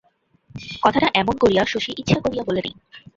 কথাটা 0.83 1.07
এমন 1.15 1.35
করিয়া 1.37 1.63
শশী 1.65 1.91
ইচ্ছা 1.97 2.17
করিয়া 2.23 2.43
বলে 2.47 2.61
নাই। 2.61 2.73